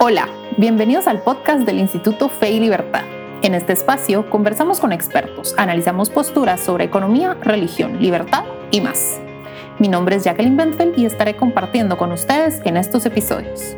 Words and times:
Hola, 0.00 0.28
bienvenidos 0.56 1.08
al 1.08 1.22
podcast 1.22 1.66
del 1.66 1.80
Instituto 1.80 2.28
Fe 2.28 2.52
y 2.52 2.60
Libertad. 2.60 3.02
En 3.42 3.52
este 3.52 3.72
espacio 3.72 4.30
conversamos 4.30 4.78
con 4.78 4.92
expertos, 4.92 5.56
analizamos 5.58 6.08
posturas 6.08 6.60
sobre 6.60 6.84
economía, 6.84 7.34
religión, 7.34 8.00
libertad 8.00 8.44
y 8.70 8.80
más. 8.80 9.20
Mi 9.80 9.88
nombre 9.88 10.14
es 10.14 10.22
Jacqueline 10.22 10.56
Bentfeld 10.56 10.96
y 10.96 11.04
estaré 11.04 11.34
compartiendo 11.34 11.96
con 11.98 12.12
ustedes 12.12 12.62
en 12.64 12.76
estos 12.76 13.06
episodios. 13.06 13.74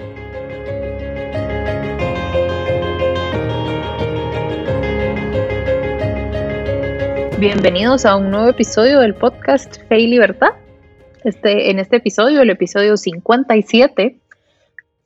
Bienvenidos 7.38 8.04
a 8.04 8.16
un 8.16 8.30
nuevo 8.30 8.50
episodio 8.50 9.00
del 9.00 9.14
podcast 9.14 9.82
Fe 9.88 10.00
y 10.00 10.06
Libertad. 10.08 10.50
Este, 11.24 11.70
en 11.70 11.78
este 11.78 11.96
episodio, 11.96 12.42
el 12.42 12.50
episodio 12.50 12.98
57, 12.98 14.19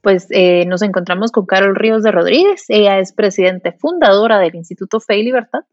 pues 0.04 0.28
eh, 0.30 0.64
nos 0.66 0.82
encontramos 0.82 1.32
con 1.32 1.46
Carol 1.46 1.74
Ríos 1.74 2.04
de 2.04 2.12
Rodríguez. 2.12 2.66
Ella 2.68 3.00
es 3.00 3.12
presidente 3.12 3.72
fundadora 3.72 4.38
del 4.38 4.54
Instituto 4.54 5.00
Fe 5.00 5.18
y 5.18 5.24
Libertad. 5.24 5.64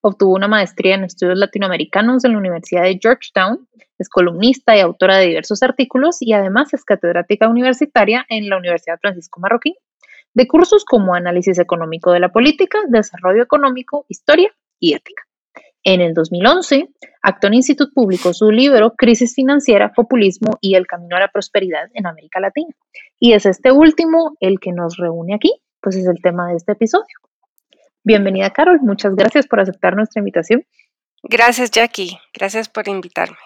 Obtuvo 0.00 0.34
una 0.34 0.48
maestría 0.48 0.94
en 0.94 1.04
estudios 1.04 1.36
latinoamericanos 1.36 2.24
en 2.24 2.32
la 2.32 2.38
Universidad 2.38 2.84
de 2.84 2.98
Georgetown. 3.02 3.68
Es 3.98 4.08
columnista 4.08 4.74
y 4.76 4.80
autora 4.80 5.18
de 5.18 5.26
diversos 5.26 5.62
artículos 5.62 6.16
y 6.20 6.32
además 6.32 6.72
es 6.72 6.84
catedrática 6.84 7.48
universitaria 7.48 8.24
en 8.30 8.48
la 8.48 8.56
Universidad 8.56 8.98
Francisco 8.98 9.40
Marroquín 9.40 9.74
de 10.32 10.46
cursos 10.46 10.84
como 10.84 11.14
análisis 11.14 11.58
económico 11.58 12.12
de 12.12 12.20
la 12.20 12.30
política, 12.30 12.78
desarrollo 12.88 13.42
económico, 13.42 14.06
historia 14.08 14.50
y 14.78 14.94
ética. 14.94 15.24
En 15.82 16.02
el 16.02 16.12
2011, 16.12 16.88
Acton 17.22 17.54
Institute 17.54 17.92
publicó 17.94 18.34
su 18.34 18.50
libro 18.50 18.94
Crisis 18.96 19.34
financiera, 19.34 19.92
populismo 19.92 20.58
y 20.60 20.74
el 20.74 20.86
camino 20.86 21.16
a 21.16 21.20
la 21.20 21.28
prosperidad 21.28 21.88
en 21.94 22.06
América 22.06 22.38
Latina. 22.38 22.74
Y 23.18 23.32
es 23.32 23.46
este 23.46 23.72
último 23.72 24.36
el 24.40 24.60
que 24.60 24.72
nos 24.72 24.98
reúne 24.98 25.34
aquí, 25.34 25.52
pues 25.80 25.96
es 25.96 26.06
el 26.06 26.20
tema 26.22 26.48
de 26.48 26.56
este 26.56 26.72
episodio. 26.72 27.06
Bienvenida, 28.04 28.50
Carol. 28.50 28.80
Muchas 28.82 29.14
gracias 29.14 29.46
por 29.46 29.60
aceptar 29.60 29.96
nuestra 29.96 30.20
invitación. 30.20 30.64
Gracias, 31.22 31.70
Jackie. 31.70 32.18
Gracias 32.34 32.68
por 32.68 32.88
invitarme. 32.88 33.36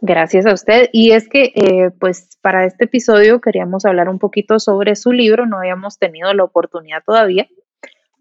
Gracias 0.00 0.44
a 0.44 0.52
usted. 0.52 0.90
Y 0.92 1.12
es 1.12 1.28
que, 1.28 1.52
eh, 1.54 1.90
pues, 1.98 2.36
para 2.42 2.66
este 2.66 2.84
episodio 2.84 3.40
queríamos 3.40 3.86
hablar 3.86 4.10
un 4.10 4.18
poquito 4.18 4.58
sobre 4.58 4.96
su 4.96 5.12
libro. 5.12 5.46
No 5.46 5.58
habíamos 5.58 5.98
tenido 5.98 6.32
la 6.34 6.44
oportunidad 6.44 7.02
todavía. 7.04 7.46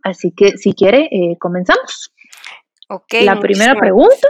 Así 0.04 0.34
que, 0.36 0.58
si 0.58 0.74
quiere, 0.74 1.08
eh, 1.12 1.38
comenzamos. 1.40 2.14
Ok. 2.90 3.14
La 3.24 3.40
primera 3.40 3.76
pregunta. 3.76 4.28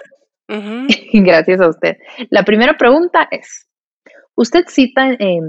gracias 1.13 1.61
a 1.61 1.69
usted. 1.69 1.97
La 2.29 2.43
primera 2.43 2.77
pregunta 2.77 3.27
es: 3.31 3.67
Usted 4.35 4.65
cita, 4.67 5.11
eh, 5.11 5.39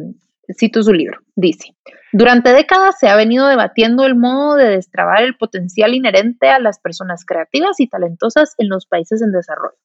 cito 0.56 0.82
su 0.82 0.92
libro, 0.92 1.18
dice: 1.36 1.76
Durante 2.12 2.52
décadas 2.52 2.96
se 2.98 3.08
ha 3.08 3.16
venido 3.16 3.46
debatiendo 3.48 4.06
el 4.06 4.16
modo 4.16 4.56
de 4.56 4.68
destrabar 4.70 5.22
el 5.22 5.36
potencial 5.36 5.94
inherente 5.94 6.48
a 6.48 6.58
las 6.58 6.78
personas 6.80 7.24
creativas 7.26 7.80
y 7.80 7.88
talentosas 7.88 8.54
en 8.58 8.68
los 8.68 8.86
países 8.86 9.20
en 9.20 9.32
desarrollo. 9.32 9.76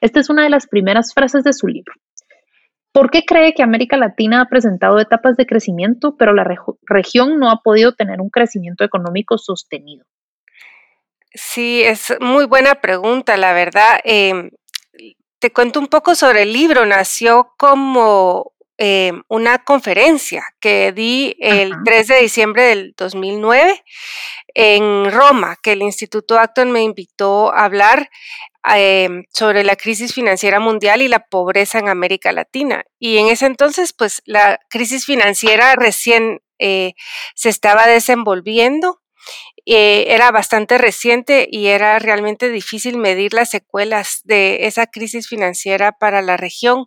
Esta 0.00 0.20
es 0.20 0.30
una 0.30 0.44
de 0.44 0.50
las 0.50 0.66
primeras 0.66 1.12
frases 1.14 1.44
de 1.44 1.52
su 1.52 1.66
libro. 1.66 1.94
¿Por 2.92 3.10
qué 3.10 3.24
cree 3.24 3.54
que 3.54 3.62
América 3.62 3.96
Latina 3.96 4.42
ha 4.42 4.48
presentado 4.48 4.98
etapas 4.98 5.36
de 5.36 5.46
crecimiento, 5.46 6.16
pero 6.18 6.34
la 6.34 6.44
región 6.82 7.38
no 7.38 7.50
ha 7.50 7.62
podido 7.62 7.94
tener 7.94 8.20
un 8.20 8.28
crecimiento 8.28 8.84
económico 8.84 9.38
sostenido? 9.38 10.04
Sí, 11.34 11.82
es 11.82 12.14
muy 12.20 12.44
buena 12.44 12.74
pregunta, 12.74 13.38
la 13.38 13.54
verdad. 13.54 13.98
Em, 14.04 14.50
te 15.38 15.50
cuento 15.50 15.80
un 15.80 15.86
poco 15.86 16.14
sobre 16.14 16.42
el 16.42 16.52
libro. 16.52 16.84
Nació 16.84 17.54
como 17.56 18.52
em, 18.76 19.22
una 19.28 19.58
conferencia 19.58 20.42
que 20.60 20.92
di 20.92 21.34
el 21.38 21.72
3 21.84 22.06
de 22.08 22.20
diciembre 22.20 22.62
del 22.64 22.94
2009 22.96 23.82
en 24.54 25.10
Roma, 25.10 25.56
que 25.62 25.72
el 25.72 25.82
Instituto 25.82 26.38
Acton 26.38 26.70
me 26.70 26.82
invitó 26.82 27.52
a 27.54 27.64
hablar 27.64 28.10
em, 28.64 29.24
sobre 29.32 29.64
la 29.64 29.76
crisis 29.76 30.14
financiera 30.14 30.60
mundial 30.60 31.02
y 31.02 31.08
la 31.08 31.26
pobreza 31.26 31.78
en 31.78 31.88
América 31.88 32.32
Latina. 32.32 32.84
Y 32.98 33.18
en 33.18 33.28
ese 33.28 33.46
entonces, 33.46 33.92
pues 33.92 34.22
la 34.24 34.60
crisis 34.68 35.04
financiera 35.04 35.74
recién 35.76 36.40
eh, 36.58 36.94
se 37.34 37.48
estaba 37.48 37.86
desenvolviendo 37.86 39.02
eh, 39.64 40.06
era 40.08 40.32
bastante 40.32 40.76
reciente 40.76 41.46
y 41.48 41.68
era 41.68 42.00
realmente 42.00 42.50
difícil 42.50 42.98
medir 42.98 43.32
las 43.32 43.50
secuelas 43.50 44.20
de 44.24 44.66
esa 44.66 44.88
crisis 44.88 45.28
financiera 45.28 45.92
para 45.92 46.20
la 46.20 46.36
región, 46.36 46.86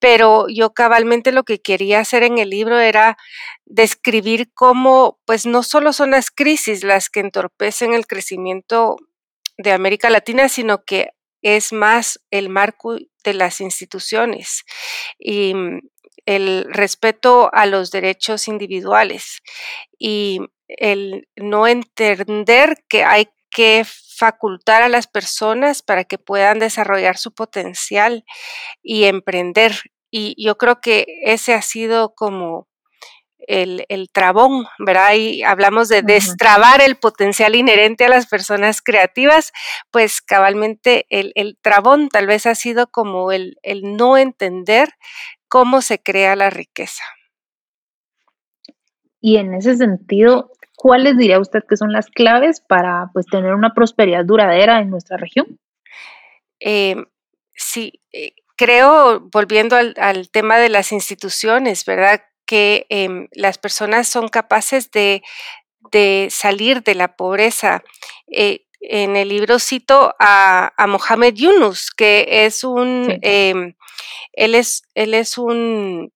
pero 0.00 0.46
yo 0.48 0.72
cabalmente 0.74 1.30
lo 1.30 1.44
que 1.44 1.60
quería 1.60 2.00
hacer 2.00 2.24
en 2.24 2.38
el 2.38 2.50
libro 2.50 2.80
era 2.80 3.16
describir 3.64 4.50
cómo, 4.54 5.20
pues 5.24 5.46
no 5.46 5.62
solo 5.62 5.92
son 5.92 6.10
las 6.10 6.32
crisis 6.32 6.82
las 6.82 7.10
que 7.10 7.20
entorpecen 7.20 7.94
el 7.94 8.08
crecimiento 8.08 8.96
de 9.56 9.70
América 9.72 10.10
Latina, 10.10 10.48
sino 10.48 10.84
que 10.84 11.10
es 11.46 11.72
más 11.72 12.20
el 12.32 12.48
marco 12.48 12.96
de 13.22 13.34
las 13.34 13.60
instituciones 13.60 14.64
y 15.16 15.54
mm, 15.54 15.80
el 16.26 16.66
respeto 16.68 17.50
a 17.52 17.66
los 17.66 17.92
derechos 17.92 18.48
individuales. 18.48 19.42
Y 19.96 20.40
el 20.66 21.28
no 21.36 21.68
entender 21.68 22.84
que 22.88 23.04
hay 23.04 23.28
que 23.50 23.84
facultar 24.16 24.82
a 24.82 24.88
las 24.88 25.06
personas 25.06 25.82
para 25.82 26.02
que 26.02 26.18
puedan 26.18 26.58
desarrollar 26.58 27.16
su 27.16 27.32
potencial 27.32 28.24
y 28.82 29.04
emprender. 29.04 29.72
Y 30.10 30.34
yo 30.42 30.58
creo 30.58 30.80
que 30.80 31.06
ese 31.22 31.54
ha 31.54 31.62
sido 31.62 32.14
como 32.16 32.66
el, 33.46 34.08
trabón, 34.12 34.66
¿verdad? 34.78 35.14
Y 35.14 35.42
hablamos 35.42 35.88
de 35.88 36.02
destrabar 36.02 36.80
el 36.80 36.96
potencial 36.96 37.54
inherente 37.54 38.04
a 38.04 38.08
las 38.08 38.26
personas 38.26 38.82
creativas, 38.82 39.52
pues 39.90 40.20
cabalmente 40.20 41.06
el, 41.10 41.32
el 41.34 41.58
trabón 41.60 42.08
tal 42.08 42.26
vez 42.26 42.46
ha 42.46 42.54
sido 42.54 42.86
como 42.88 43.32
el, 43.32 43.58
el 43.62 43.96
no 43.96 44.16
entender 44.16 44.90
cómo 45.48 45.80
se 45.82 46.02
crea 46.02 46.36
la 46.36 46.50
riqueza. 46.50 47.04
Y 49.20 49.38
en 49.38 49.54
ese 49.54 49.76
sentido, 49.76 50.52
¿cuáles 50.76 51.16
diría 51.16 51.40
usted 51.40 51.60
que 51.68 51.76
son 51.76 51.92
las 51.92 52.06
claves 52.06 52.60
para 52.60 53.10
pues, 53.12 53.26
tener 53.26 53.54
una 53.54 53.74
prosperidad 53.74 54.24
duradera 54.24 54.80
en 54.80 54.90
nuestra 54.90 55.16
región? 55.16 55.58
Em, 56.60 57.06
sí, 57.54 58.00
eh, 58.12 58.34
creo, 58.56 59.28
volviendo 59.32 59.76
al, 59.76 60.28
tema 60.30 60.58
de 60.58 60.68
las 60.68 60.92
instituciones, 60.92 61.84
¿verdad? 61.84 62.22
Que 62.46 62.86
em, 62.88 63.28
las 63.32 63.58
personas 63.58 64.08
son 64.08 64.28
capaces 64.28 64.90
de, 64.90 65.22
salir 66.30 66.82
de 66.82 66.94
la 66.94 67.16
pobreza. 67.16 67.82
Eh, 68.30 68.66
en 68.80 69.16
el 69.16 69.30
libro 69.30 69.58
cito 69.58 70.14
a, 70.18 70.72
Mohamed 70.86 71.34
Yunus, 71.34 71.90
que 71.90 72.26
es 72.46 72.62
un, 72.62 73.18
em, 73.22 73.74
él, 74.32 74.54
es, 74.54 74.82
él 74.94 75.14
es 75.14 75.38
un 75.38 76.12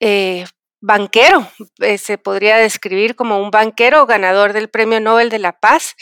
eh, 0.00 0.44
banquero, 0.80 1.48
eh, 1.80 1.98
se 1.98 2.18
podría 2.18 2.58
describir 2.58 3.16
como 3.16 3.40
un 3.40 3.50
banquero 3.50 4.06
ganador 4.06 4.52
del 4.52 4.68
Premio 4.68 5.00
Nobel 5.00 5.30
de 5.30 5.38
la 5.38 5.52
Paz, 5.52 5.96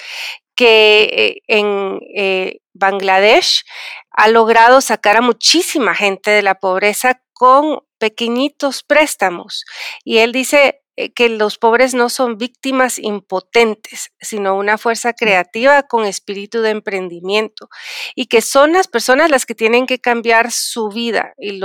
que 0.56 1.42
en 1.46 2.00
eh, 2.14 2.58
Bangladesh 2.74 3.64
ha 4.10 4.28
logrado 4.28 4.80
sacar 4.80 5.16
a 5.16 5.20
muchísima 5.20 5.94
gente 5.94 6.30
de 6.30 6.42
la 6.42 6.56
pobreza 6.56 7.20
con 7.32 7.80
pequeñitos 7.98 8.82
préstamos. 8.82 9.64
Y 10.04 10.18
él 10.18 10.32
dice, 10.32 10.84
eh, 10.96 11.12
que 11.12 11.28
los 11.28 11.58
pobres 11.58 11.92
no 11.92 12.08
son 12.08 12.38
víctimas 12.38 13.00
impotentes, 13.00 14.12
sino 14.20 14.54
una 14.54 14.78
fuerza 14.78 15.12
creativa 15.12 15.82
con 15.82 16.04
espíritu 16.04 16.60
de 16.60 16.70
emprendimiento 16.70 17.68
y 18.14 18.26
que 18.26 18.40
son 18.40 18.72
las 18.72 18.86
personas 18.86 19.28
las 19.28 19.44
que 19.44 19.56
tienen 19.56 19.86
que 19.86 19.98
cambiar 19.98 20.52
su 20.52 20.90
vida 20.90 21.34
y 21.36 21.60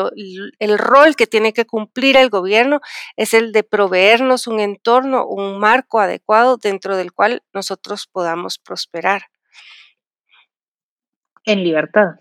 el 0.57 0.77
rol 0.79 1.15
que 1.15 1.27
tiene 1.27 1.53
que 1.53 1.65
cumplir 1.65 2.17
el 2.17 2.31
gobierno 2.31 2.81
es 3.17 3.35
el 3.35 3.51
de 3.51 3.63
proveernos 3.63 4.47
un 4.47 4.59
entorno, 4.59 5.27
un 5.27 5.59
marco 5.59 5.99
adecuado 5.99 6.57
dentro 6.57 6.97
del 6.97 7.13
cual 7.13 7.43
nosotros 7.53 8.07
podamos 8.07 8.57
prosperar. 8.57 9.25
En 11.45 11.63
libertad 11.63 12.15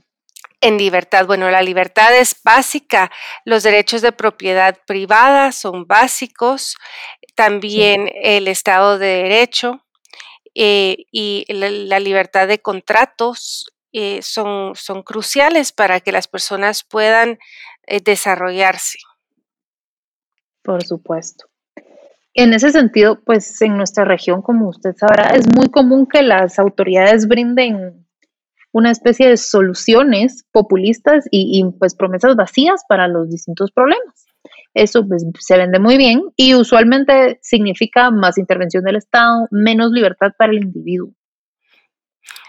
en 0.61 0.79
libertad. 0.79 1.27
Bueno, 1.27 1.51
la 1.51 1.63
libertad 1.63 2.17
es 2.17 2.37
básica, 2.43 3.11
los 3.45 3.63
derechos 3.63 4.03
de 4.03 4.13
propiedad 4.13 4.79
privada 4.87 5.53
son 5.53 5.87
básicos, 5.87 6.77
también 7.35 8.11
el 8.23 8.49
Estado 8.49 8.99
de 8.99 9.07
Derecho 9.07 9.85
eh, 10.55 11.05
y 11.13 11.45
la, 11.49 12.01
libertad 12.01 12.49
de 12.49 12.59
contratos 12.59 13.73
eh, 13.93 14.23
son, 14.23 14.75
son, 14.75 15.03
cruciales 15.03 15.71
para 15.71 16.01
que 16.01 16.11
las 16.11 16.27
personas 16.27 16.83
puedan 16.83 17.39
eh, 17.87 18.01
desarrollarse. 18.01 18.99
Por 20.63 20.83
supuesto. 20.85 21.47
En 22.35 22.53
ese 22.53 22.71
sentido, 22.71 23.21
pues 23.25 23.61
en 23.63 23.77
nuestra 23.77 24.05
región, 24.05 24.43
como 24.43 24.69
usted 24.69 24.95
sabrá, 24.97 25.31
es 25.31 25.47
muy 25.55 25.69
común 25.69 26.07
que 26.07 26.23
las 26.23 26.59
autoridades 26.59 27.27
brinden 27.29 28.08
una 28.73 28.91
especie 28.91 29.29
de 29.29 29.37
soluciones 29.37 30.45
populistas 30.53 31.27
y, 31.31 31.65
pues 31.79 31.95
promesas 31.95 32.37
vacías 32.37 32.83
para 32.89 33.09
los 33.09 33.31
distintos 33.31 33.73
problemas. 33.73 34.27
Eso 34.75 35.07
pues, 35.07 35.25
se 35.39 35.57
vende 35.57 35.79
muy 35.79 35.97
bien 35.97 36.23
y 36.37 36.55
usualmente 36.55 37.39
significa 37.43 38.11
más 38.11 38.39
intervención 38.39 38.85
del 38.85 38.97
Estado, 38.97 39.49
menos 39.51 39.91
libertad 39.93 40.33
para 40.39 40.53
el 40.53 40.63
individuo. 40.63 41.11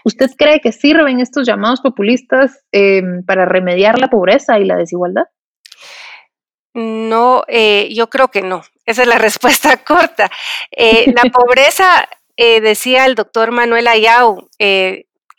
¿Usted 0.04 0.30
cree 0.36 0.60
que 0.60 0.72
sirven 0.72 1.20
estos 1.20 1.46
llamados 1.46 1.80
populistas 1.80 2.64
em, 2.72 3.24
para 3.24 3.44
remediar 3.44 3.98
la 3.98 4.08
pobreza 4.08 4.58
y 4.58 4.64
la 4.64 4.76
desigualdad? 4.76 5.24
No, 6.72 7.42
eh, 7.48 7.88
yo 7.92 8.08
creo 8.08 8.28
que 8.28 8.42
no. 8.42 8.62
Esa 8.86 9.02
es 9.02 9.08
la 9.08 9.18
respuesta 9.18 9.76
corta. 9.78 10.30
Eh, 10.70 11.12
la 11.14 11.30
pobreza, 11.30 12.08
eh, 12.36 12.60
decía 12.60 13.06
el 13.06 13.14
doctor 13.14 13.50
Manuel 13.50 13.88
Ayau, 13.88 14.48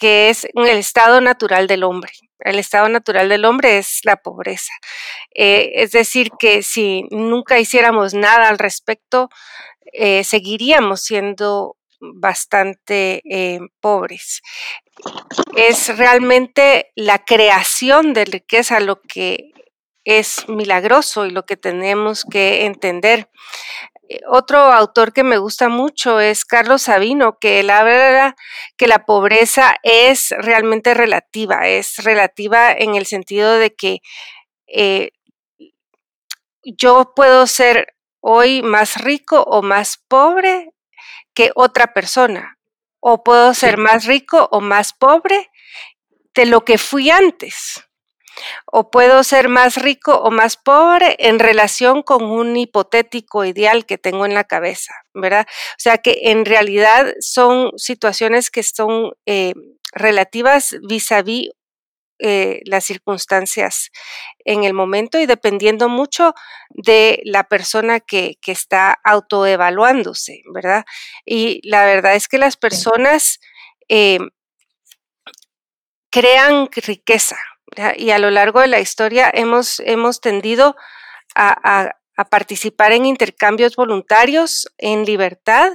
que 0.01 0.31
es 0.31 0.47
el 0.55 0.67
estado 0.79 1.21
natural 1.21 1.67
del 1.67 1.83
hombre. 1.83 2.11
El 2.39 2.57
estado 2.57 2.89
natural 2.89 3.29
del 3.29 3.45
hombre 3.45 3.77
es 3.77 3.99
la 4.03 4.17
pobreza. 4.17 4.73
es 5.29 5.91
decir, 5.91 6.31
que 6.39 6.63
si 6.63 7.03
nunca 7.11 7.59
hiciéramos 7.59 8.15
nada 8.15 8.49
al 8.49 8.57
respecto, 8.57 9.29
seguiríamos 10.23 11.03
siendo 11.03 11.77
bastante 11.99 13.21
pobres. 13.79 14.41
Es 15.55 15.95
realmente 15.95 16.91
la 16.95 17.23
creación 17.23 18.13
de 18.13 18.25
riqueza 18.25 18.79
lo 18.79 19.01
que 19.01 19.51
es 20.03 20.49
milagroso 20.49 21.27
y 21.27 21.29
lo 21.29 21.45
que 21.45 21.57
tenemos 21.57 22.25
que 22.25 22.65
entender. 22.65 23.29
Eh, 24.11 24.19
otro 24.27 24.57
autor 24.57 25.13
que 25.13 25.23
me 25.23 25.37
gusta 25.37 25.69
mucho 25.69 26.19
es 26.19 26.43
Carlos 26.43 26.81
Sabino, 26.83 27.37
que 27.39 27.61
él 27.61 27.69
habla 27.69 28.35
que 28.75 28.87
la 28.87 29.05
pobreza 29.05 29.75
es 29.83 30.31
realmente 30.37 30.93
relativa, 30.93 31.67
es 31.67 31.95
relativa 32.03 32.73
en 32.73 32.95
el 32.95 33.05
sentido 33.05 33.53
de 33.53 33.73
que 33.73 33.99
eh, 34.67 35.11
yo 36.63 37.13
puedo 37.15 37.47
ser 37.47 37.95
hoy 38.19 38.61
más 38.61 39.01
rico 39.01 39.43
o 39.43 39.61
más 39.61 39.97
pobre 40.09 40.73
que 41.33 41.51
otra 41.55 41.93
persona, 41.93 42.59
o 42.99 43.23
puedo 43.23 43.53
ser 43.53 43.77
más 43.77 44.05
rico 44.05 44.49
o 44.51 44.59
más 44.59 44.91
pobre 44.91 45.49
de 46.33 46.45
lo 46.45 46.65
que 46.65 46.77
fui 46.77 47.09
antes 47.09 47.87
o 48.65 48.91
puedo 48.91 49.23
ser 49.23 49.49
más 49.49 49.75
rico 49.75 50.15
o 50.15 50.31
más 50.31 50.57
pobre 50.57 51.15
en 51.19 51.39
relación 51.39 52.03
con 52.03 52.23
un 52.23 52.55
hipotético 52.57 53.45
ideal 53.45 53.85
que 53.85 53.97
tengo 53.97 54.25
en 54.25 54.33
la 54.33 54.43
cabeza, 54.43 54.93
¿verdad? 55.13 55.45
O 55.49 55.79
sea 55.79 55.97
que 55.97 56.19
en 56.23 56.45
realidad 56.45 57.13
son 57.19 57.71
situaciones 57.77 58.49
que 58.49 58.63
son 58.63 59.13
eh, 59.25 59.53
relativas 59.93 60.75
vis 60.87 61.11
a 61.11 61.21
vis 61.21 61.49
las 62.65 62.85
circunstancias 62.85 63.89
en 64.45 64.63
el 64.63 64.73
momento 64.73 65.19
y 65.19 65.25
dependiendo 65.25 65.89
mucho 65.89 66.33
de 66.69 67.21
la 67.25 67.45
persona 67.45 67.99
que, 67.99 68.37
está 68.45 68.99
autoevaluándose, 69.03 70.41
¿verdad? 70.53 70.83
Y 71.25 71.67
la 71.67 71.85
verdad 71.85 72.15
es 72.15 72.27
que 72.27 72.37
las 72.37 72.57
personas 72.57 73.39
eh, 73.87 74.19
crean 76.11 76.69
riqueza, 76.71 77.37
y 77.97 78.11
a 78.11 78.19
lo 78.19 78.31
largo 78.31 78.59
de 78.59 78.67
la 78.67 78.79
historia 78.79 79.29
hemos, 79.33 79.79
hemos 79.81 80.21
tendido 80.21 80.75
a, 81.35 81.95
participar 82.29 82.91
en 82.91 83.07
intercambios 83.07 83.75
voluntarios 83.75 84.67
en 84.77 85.05
libertad 85.05 85.71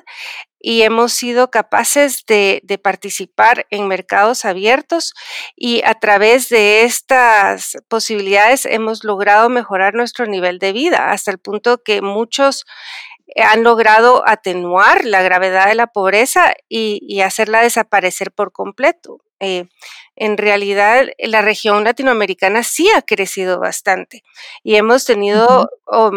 y 0.61 0.83
hemos 0.83 1.13
sido 1.13 1.51
capaces 1.51 2.25
de, 2.29 2.63
participar 2.81 3.67
en 3.71 3.89
mercados 3.89 4.45
abiertos 4.45 5.13
y 5.57 5.83
a 5.85 5.95
través 5.95 6.49
de 6.49 6.85
estas 6.85 7.77
posibilidades 7.89 8.65
hemos 8.65 9.03
logrado 9.03 9.49
mejorar 9.49 9.95
nuestro 9.95 10.27
nivel 10.27 10.61
de 10.61 10.73
vida 10.73 11.11
hasta 11.11 11.33
el 11.33 11.39
punto 11.39 11.83
que 11.83 12.01
muchos 12.01 12.65
han 13.35 13.65
logrado 13.65 14.23
atenuar 14.27 15.05
la 15.05 15.23
gravedad 15.23 15.67
de 15.67 15.75
la 15.75 15.89
pobreza 15.89 16.55
y, 16.69 17.21
hacerla 17.21 17.63
desaparecer 17.63 18.31
por 18.31 18.53
completo. 18.53 19.21
Eh, 19.41 19.67
en 20.15 20.39
realidad 20.39 21.09
la 21.19 21.43
región 21.43 21.85
latinoamericana 21.85 22.63
sí 22.63 22.89
ha 22.97 23.03
crecido 23.03 23.61
bastante 23.61 24.23
y 24.63 24.77
hemos 24.77 25.05
tenido 25.05 25.69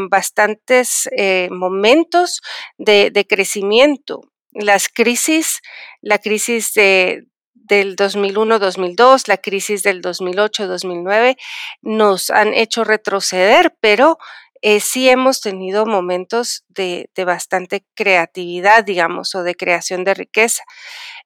bastantes 0.09 1.09
eh, 1.11 1.50
momentos 1.51 2.41
de, 2.77 3.25
crecimiento. 3.27 4.21
Las 4.53 4.88
crisis, 4.88 5.61
la 6.01 6.17
crisis 6.19 6.73
de, 6.73 7.25
del 7.53 7.95
2001-2002, 7.95 9.27
la 9.27 9.38
crisis 9.38 9.83
del 9.83 10.01
2008-2009 10.01 11.38
nos 11.81 12.29
han 12.29 12.53
hecho 12.53 12.83
retroceder, 12.83 13.75
pero 13.81 14.17
eh, 14.61 14.79
sí 14.79 15.09
hemos 15.09 15.41
tenido 15.41 15.85
momentos 15.85 16.65
de, 16.67 17.09
bastante 17.25 17.85
creatividad, 17.95 18.83
digamos, 18.83 19.35
o 19.35 19.44
de 19.44 19.56
creación 19.56 20.03
de 20.03 20.13
riqueza. 20.13 20.63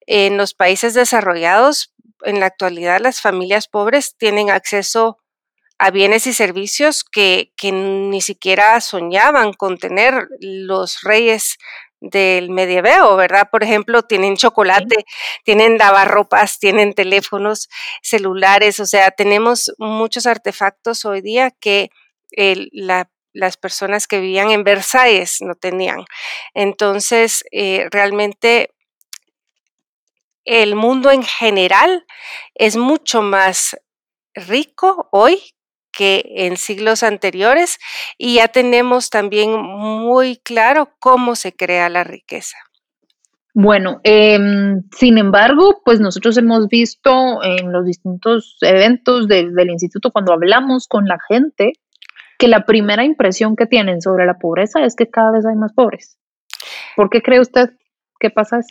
En 0.05 0.37
los 0.37 0.53
países 0.53 0.93
desarrollados, 0.93 1.93
en 2.23 2.39
la 2.39 2.47
actualidad, 2.47 2.99
las 2.99 3.21
familias 3.21 3.67
pobres 3.67 4.15
tienen 4.17 4.49
acceso 4.49 5.17
a 5.79 5.91
bienes 5.91 6.27
y 6.27 6.33
servicios 6.33 7.03
que, 7.03 7.51
ni 7.61 8.21
siquiera 8.21 8.79
soñaban 8.81 9.53
con 9.53 9.77
tener 9.77 10.27
los 10.39 11.01
reyes 11.01 11.57
del 11.99 12.49
medievo, 12.49 13.15
¿verdad? 13.15 13.49
Por 13.51 13.63
ejemplo, 13.63 14.03
tienen 14.03 14.35
chocolate, 14.35 15.05
tienen 15.43 15.77
lavarropas, 15.77 16.59
tienen 16.59 16.93
teléfonos 16.93 17.69
celulares, 18.01 18.79
o 18.79 18.85
sea, 18.85 19.11
tenemos 19.11 19.73
muchos 19.77 20.25
artefactos 20.25 21.05
hoy 21.05 21.21
día 21.21 21.51
que 21.51 21.89
la 22.71 23.09
las 23.33 23.57
personas 23.57 24.07
que 24.07 24.19
vivían 24.19 24.51
en 24.51 24.63
Versalles 24.63 25.37
no 25.41 25.55
tenían. 25.55 26.05
Entonces, 26.53 27.43
eh, 27.51 27.87
realmente 27.91 28.71
el 30.45 30.75
mundo 30.75 31.11
en 31.11 31.23
general 31.23 32.05
es 32.53 32.75
mucho 32.75 33.21
más 33.21 33.77
rico 34.35 35.07
hoy 35.11 35.41
que 35.91 36.23
en 36.27 36.57
siglos 36.57 37.03
anteriores 37.03 37.77
y 38.17 38.35
ya 38.35 38.47
tenemos 38.47 39.09
también 39.09 39.51
muy 39.51 40.37
claro 40.37 40.89
cómo 40.99 41.35
se 41.35 41.53
crea 41.53 41.87
la 41.89 42.03
riqueza. 42.03 42.57
Bueno, 43.55 44.01
em, 44.03 44.81
sin 44.97 45.19
embargo, 45.19 45.81
pues 45.85 45.99
nosotros 45.99 46.35
hemos 46.37 46.67
visto 46.67 47.43
en 47.43 47.71
los 47.71 47.85
distintos 47.85 48.57
eventos 48.61 49.27
del 49.27 49.69
instituto 49.69 50.11
cuando 50.11 50.33
hablamos 50.33 50.87
con 50.87 51.05
la 51.05 51.19
gente 51.29 51.73
que 52.43 52.49
la 52.49 52.65
primera 52.65 53.05
impresión 53.05 53.55
que 53.55 53.67
tienen 53.67 54.01
sobre 54.01 54.25
la 54.25 54.33
pobreza 54.33 54.83
es 54.83 54.97
que 54.97 55.09
cada 55.09 55.31
vez 55.31 55.45
hay 55.45 55.55
más 55.55 55.71
pobres. 55.71 56.17
¿Por 56.97 57.09
qué 57.09 57.21
cree 57.21 57.39
usted 57.39 57.69
que 58.19 58.29
pasa 58.31 58.59
eso? 58.59 58.67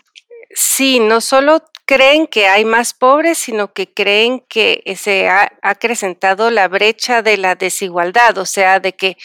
Sí, 0.50 1.00
no 1.00 1.23
solo 1.23 1.62
creen 1.87 2.26
que 2.26 2.49
hay 2.49 2.67
más 2.67 2.93
pobres, 2.93 3.38
sino 3.38 3.73
que 3.73 3.91
creen 3.91 4.45
que 4.47 4.83
se 4.95 5.26
ha 5.26 5.52
acrecentado 5.62 6.50
la 6.50 6.69
brecha 6.69 7.23
de 7.23 7.38
la 7.38 7.55
desigualdad, 7.55 8.37
o 8.37 8.45
sea, 8.45 8.79
de 8.79 8.93
que 8.93 9.17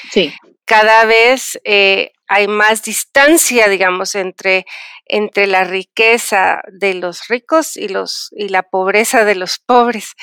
cada 0.63 1.04
vez 1.04 1.60
eh, 1.66 2.13
hay 2.27 2.48
más 2.48 2.84
distancia, 2.84 3.69
digamos, 3.69 4.15
entre, 4.15 4.65
entre 5.05 5.48
la 5.48 5.63
riqueza 5.63 6.62
de 6.72 6.93
los 6.93 7.27
ricos 7.27 7.77
y, 7.77 7.88
los, 7.88 8.29
y 8.31 8.50
la 8.50 8.63
pobreza 8.63 9.24
de 9.25 9.36
los 9.36 9.60
pobres, 9.60 10.13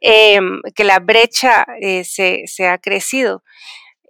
em, 0.00 0.60
que 0.74 0.84
la 0.84 0.98
brecha 0.98 1.64
eh, 1.80 2.04
se, 2.04 2.42
se, 2.46 2.66
ha 2.66 2.78
crecido. 2.78 3.44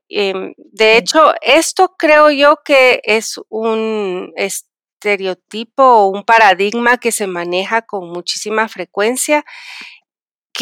Em, 0.09 0.55
de 0.57 0.97
hecho, 0.97 1.35
esto 1.43 1.95
creo 1.99 2.31
yo 2.31 2.59
que 2.65 3.01
es 3.05 3.41
un 3.49 4.33
estereotipo 4.37 5.83
o 5.83 6.09
un 6.09 6.25
paradigma 6.25 6.99
que 6.99 7.13
se 7.13 7.27
maneja 7.27 7.83
con 7.83 8.09
muchísima 8.11 8.69
frecuencia 8.69 9.45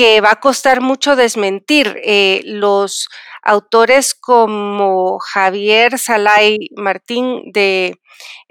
que 0.00 0.23
va 0.23 0.30
a 0.30 0.40
costar 0.40 0.80
mucho 0.80 1.14
desmentir. 1.14 2.00
Eh, 2.02 2.40
los 2.47 3.11
autores 3.42 4.14
como 4.14 5.19
Javier 5.19 5.99
Salay 5.99 6.71
Martín 6.75 7.52
de 7.52 7.99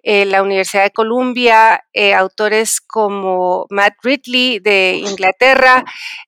eh, 0.03 0.25
la 0.25 0.43
Universidad 0.43 0.83
de 0.83 0.91
Columbia, 0.91 1.83
eh, 1.91 2.13
autores 2.13 2.79
como 2.81 3.65
Matt 3.71 3.95
Ridley 4.03 4.59
de 4.59 5.01
Inglaterra, 5.03 5.83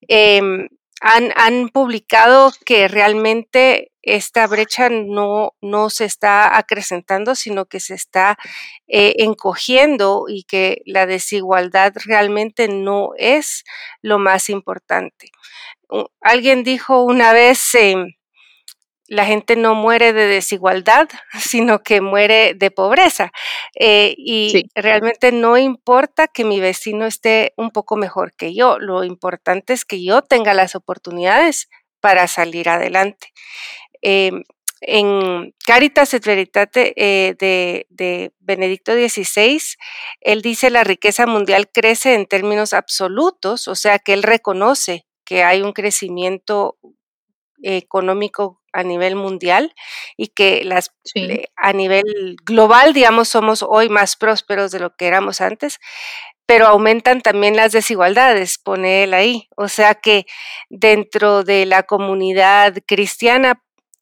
em, 0.08 0.68
han, 1.02 1.70
publicado 1.70 2.52
que 2.66 2.88
realmente 2.88 3.91
esta 4.04 4.48
brecha 4.48 4.90
no, 4.90 5.54
no 5.62 5.90
se 5.90 6.06
está 6.06 6.58
acrecentando, 6.58 7.36
sino 7.36 7.66
que 7.66 7.80
se 7.80 7.94
está 7.94 8.38
eh, 8.88 9.16
encogiendo 9.20 10.26
y 10.28 10.44
que 10.44 10.82
la 10.86 11.06
desigualdad 11.06 11.94
realmente 12.06 12.68
no 12.68 13.12
es 13.18 13.64
lo 14.02 14.20
más 14.20 14.50
importante. 14.50 15.32
Alguien 16.22 16.64
dijo 16.64 17.04
una 17.04 17.34
vez, 17.34 17.76
em, 17.76 18.14
la 19.12 19.26
gente 19.26 19.58
no 19.58 19.76
muere 19.76 20.14
de 20.14 20.26
desigualdad, 20.26 21.10
sino 21.40 21.84
que 21.84 22.00
muere 22.00 22.54
de 22.56 22.72
pobreza. 22.72 23.32
Eh, 23.78 24.16
y 24.18 24.70
realmente 24.74 25.34
no 25.34 25.58
importa 25.58 26.28
que 26.28 26.46
mi 26.46 26.62
vecino 26.62 27.06
esté 27.06 27.54
un 27.58 27.72
poco 27.72 27.98
mejor 27.98 28.34
que 28.34 28.56
yo, 28.56 28.80
lo 28.80 29.04
importante 29.04 29.74
es 29.74 29.84
que 29.84 30.02
yo 30.02 30.22
tenga 30.22 30.54
las 30.54 30.76
oportunidades 30.76 31.70
para 32.00 32.28
salir 32.28 32.70
adelante. 32.70 33.34
Em, 34.02 34.44
en 34.82 35.54
Caritas 35.66 36.14
et 36.16 36.26
Veritate 36.26 36.94
eh, 36.96 37.36
de, 37.40 37.86
de, 37.90 38.32
Benedicto 38.40 38.94
XVI, 38.94 39.62
él 40.22 40.42
dice 40.42 40.72
la 40.72 40.84
riqueza 40.84 41.28
mundial 41.28 41.70
crece 41.72 42.16
en 42.16 42.26
términos 42.26 42.74
absolutos, 42.74 43.68
o 43.68 43.76
sea 43.76 44.00
que 44.00 44.14
él 44.14 44.24
reconoce 44.24 45.06
que 45.24 45.44
hay 45.44 45.62
un 45.62 45.74
crecimiento 45.74 46.78
económico 47.64 48.62
a 48.74 48.84
nivel 48.84 49.16
mundial 49.16 49.74
y 50.18 50.30
que 50.30 50.64
las 50.64 50.92
eh, 51.16 51.46
a 51.56 51.74
nivel 51.74 52.38
global, 52.44 52.94
digamos, 52.94 53.28
somos 53.30 53.64
hoy 53.64 53.90
más 53.90 54.16
prósperos 54.16 54.72
de 54.72 54.80
lo 54.80 54.96
que 54.96 55.08
éramos 55.08 55.42
antes, 55.42 55.80
pero 56.46 56.68
aumentan 56.68 57.22
también 57.22 57.56
las 57.56 57.72
desigualdades, 57.72 58.58
pone 58.58 59.04
él 59.04 59.14
ahí. 59.14 59.48
O 59.56 59.68
sea 59.68 59.96
que 59.96 60.26
dentro 60.70 61.44
de 61.44 61.66
la 61.66 61.84
comunidad 61.84 62.76
cristiana 62.86 63.62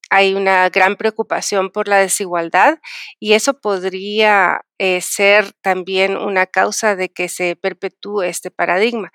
hay 0.10 0.34
una 0.34 0.70
gran 0.70 0.96
preocupación 0.96 1.70
por 1.70 1.88
la 1.88 1.98
desigualdad 1.98 2.80
y 3.20 3.34
eso 3.34 3.60
podría 3.60 4.66
eh, 4.80 5.02
ser 5.02 5.54
también 5.62 6.18
una 6.18 6.46
causa 6.48 6.96
de 6.96 7.10
que 7.10 7.30
se 7.30 7.56
perpetúe 7.56 8.24
este 8.24 8.50
paradigma. 8.50 9.12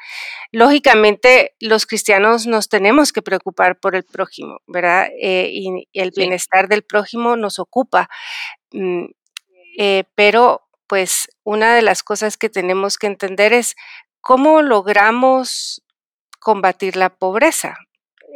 Lógicamente, 0.52 1.54
los 1.58 1.86
cristianos 1.86 2.46
nos 2.46 2.68
tenemos 2.68 3.12
que 3.12 3.22
preocupar 3.22 3.78
por 3.80 3.96
el 3.96 4.04
prójimo, 4.04 4.58
¿verdad? 4.66 5.08
Eh, 5.20 5.50
y, 5.52 5.88
el 5.92 6.12
bienestar 6.14 6.68
del 6.68 6.82
prójimo 6.82 7.36
nos 7.36 7.58
ocupa. 7.58 8.08
Mm, 8.72 9.06
eh, 9.78 10.04
pero, 10.14 10.62
pues, 10.86 11.28
una 11.44 11.74
de 11.74 11.82
las 11.82 12.02
cosas 12.02 12.36
que 12.36 12.50
tenemos 12.50 12.98
que 12.98 13.06
entender 13.08 13.52
es 13.52 13.74
cómo 14.20 14.62
logramos 14.62 15.82
combatir 16.40 16.96
la 16.96 17.10
pobreza, 17.10 17.76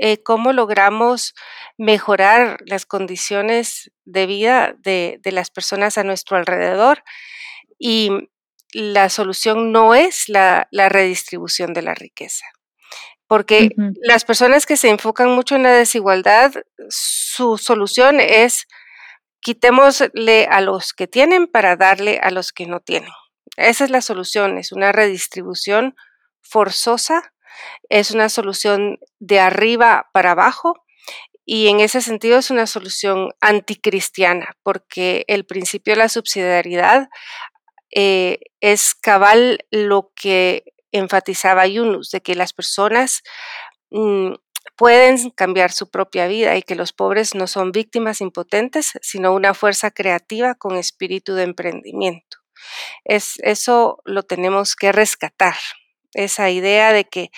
eh, 0.00 0.22
cómo 0.22 0.52
logramos 0.52 1.34
mejorar 1.76 2.58
las 2.66 2.86
condiciones 2.86 3.90
de 4.04 4.26
vida 4.26 4.74
de, 4.78 5.20
las 5.24 5.50
personas 5.50 5.98
a 5.98 6.04
nuestro 6.04 6.36
alrededor. 6.36 7.02
Y 7.80 8.10
la 8.72 9.08
solución 9.08 9.72
no 9.72 9.96
es 9.96 10.28
la, 10.28 10.68
redistribución 10.70 11.74
de 11.74 11.82
la 11.82 11.94
riqueza. 11.94 12.46
Porque 13.26 13.70
las 14.00 14.24
personas 14.24 14.66
que 14.66 14.76
se 14.76 14.88
enfocan 14.88 15.30
mucho 15.30 15.56
en 15.56 15.64
la 15.64 15.72
desigualdad, 15.72 16.52
su 16.88 17.58
solución 17.58 18.20
es 18.20 18.68
quitémosle 19.40 20.46
a 20.48 20.60
los 20.60 20.92
que 20.92 21.08
tienen 21.08 21.48
para 21.48 21.76
darle 21.76 22.20
a 22.22 22.30
los 22.30 22.52
que 22.52 22.66
no 22.66 22.80
tienen. 22.80 23.10
Esa 23.56 23.84
es 23.84 23.90
la 23.90 24.00
solución, 24.00 24.58
es 24.58 24.70
una 24.70 24.92
redistribución 24.92 25.96
forzosa 26.40 27.34
es 27.88 28.10
una 28.10 28.28
solución 28.28 28.98
de 29.18 29.40
arriba 29.40 30.08
para 30.12 30.32
abajo 30.32 30.74
y 31.44 31.68
en 31.68 31.80
ese 31.80 32.02
sentido 32.02 32.38
es 32.38 32.50
una 32.50 32.66
solución 32.66 33.30
anticristiana 33.40 34.56
porque 34.62 35.24
el 35.28 35.46
principio 35.46 35.94
de 35.94 35.98
la 35.98 36.10
subsidiariedad 36.10 37.08
eh, 37.90 38.40
es 38.60 38.94
cabal 38.94 39.64
lo 39.70 40.12
que 40.14 40.64
enfatizaba 40.92 41.66
Yunus, 41.66 42.10
de 42.10 42.20
que 42.20 42.34
las 42.34 42.52
personas 42.52 43.22
mm, 43.90 44.34
pueden 44.76 45.30
cambiar 45.30 45.72
su 45.72 45.90
propia 45.90 46.26
vida 46.26 46.56
y 46.56 46.62
que 46.62 46.74
los 46.74 46.92
pobres 46.92 47.34
no 47.34 47.46
son 47.46 47.72
víctimas 47.72 48.20
impotentes, 48.20 48.92
sino 49.00 49.32
una 49.32 49.54
fuerza 49.54 49.90
creativa 49.90 50.54
con 50.54 50.76
espíritu 50.76 51.34
de 51.34 51.44
emprendimiento. 51.44 52.38
Es, 53.04 53.34
eso 53.38 54.02
lo 54.04 54.22
tenemos 54.22 54.76
que 54.76 54.92
rescatar 54.92 55.56
esa 56.24 56.50
idea 56.50 56.92
de 56.92 57.04
que 57.04 57.30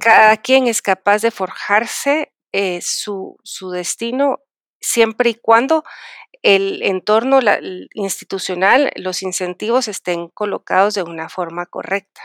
cada 0.00 0.36
quien 0.36 0.66
es 0.66 0.82
capaz 0.82 1.22
de 1.22 1.30
forjarse 1.30 2.32
eh, 2.52 2.80
su, 2.82 3.36
destino 3.72 4.38
siempre 4.80 5.30
y 5.30 5.34
cuando 5.34 5.82
el 6.42 6.82
entorno 6.82 7.40
institucional, 7.94 8.92
los 8.96 9.22
incentivos 9.22 9.88
estén 9.88 10.28
colocados 10.28 10.94
de 10.94 11.02
una 11.02 11.28
forma 11.28 11.66
correcta. 11.66 12.20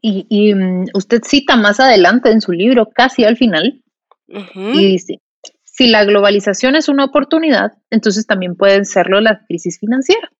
Y, 0.00 0.54
mm, 0.54 0.86
usted 0.94 1.22
cita 1.24 1.56
más 1.56 1.80
adelante 1.80 2.30
en 2.30 2.40
su 2.40 2.52
libro, 2.52 2.88
casi 2.94 3.24
al 3.24 3.36
final, 3.36 3.82
y 4.28 4.92
dice, 4.92 5.20
si 5.62 5.88
la 5.88 6.04
globalización 6.04 6.74
es 6.74 6.88
una 6.88 7.04
oportunidad, 7.04 7.72
entonces 7.90 8.26
también 8.26 8.56
pueden 8.56 8.84
serlo 8.84 9.20
la 9.20 9.44
crisis 9.46 9.78
financiera. 9.78 10.30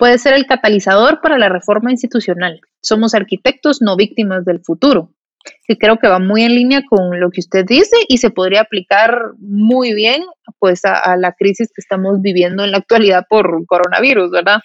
Puede 0.00 0.16
ser 0.16 0.32
el 0.32 0.46
catalizador 0.46 1.20
para 1.20 1.36
la 1.36 1.50
reforma 1.50 1.90
institucional. 1.90 2.62
Somos 2.80 3.14
arquitectos, 3.14 3.82
no 3.82 3.96
víctimas 3.96 4.46
del 4.46 4.60
futuro. 4.64 5.12
Que 5.68 5.76
creo 5.76 5.98
que 5.98 6.08
va 6.08 6.18
muy 6.18 6.42
en 6.42 6.54
línea 6.54 6.82
con 6.88 7.20
lo 7.20 7.30
que 7.30 7.40
usted 7.40 7.66
dice 7.66 7.96
y 8.08 8.16
se 8.16 8.30
podría 8.30 8.62
aplicar 8.62 9.32
muy 9.38 9.92
bien 9.92 10.22
pues 10.58 10.86
a, 10.86 11.18
la 11.18 11.32
crisis 11.32 11.68
que 11.68 11.82
estamos 11.82 12.22
viviendo 12.22 12.64
en 12.64 12.70
la 12.70 12.78
actualidad 12.78 13.26
por 13.28 13.66
coronavirus, 13.66 14.30
¿verdad? 14.30 14.60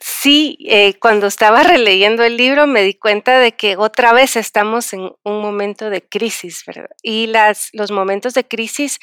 Sí, 0.00 0.56
eh, 0.68 0.94
cuando 1.00 1.26
estaba 1.26 1.64
releyendo 1.64 2.22
el 2.22 2.36
libro 2.36 2.68
me 2.68 2.82
di 2.82 2.94
cuenta 2.94 3.40
de 3.40 3.50
que 3.50 3.76
otra 3.76 4.12
vez 4.12 4.36
estamos 4.36 4.92
en 4.92 5.10
un 5.24 5.42
momento 5.42 5.90
de 5.90 6.00
crisis, 6.00 6.62
¿verdad? 6.64 6.90
Y 7.02 7.26
las, 7.26 7.70
los 7.72 7.90
momentos 7.90 8.34
de 8.34 8.44
crisis 8.44 9.00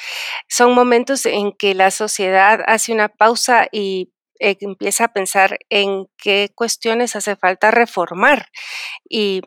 son 0.48 0.74
momentos 0.74 1.26
en 1.26 1.52
que 1.52 1.74
la 1.74 1.92
sociedad 1.92 2.62
hace 2.68 2.94
una 2.94 3.10
pausa 3.10 3.68
y 3.70 4.14
eh, 4.40 4.58
empieza 4.60 5.06
a 5.06 5.14
pensar 5.14 5.60
en 5.70 6.08
qué 6.18 6.52
cuestiones 6.54 7.16
hace 7.16 7.36
falta 7.36 7.72
reformar 7.72 8.50
y 9.10 9.42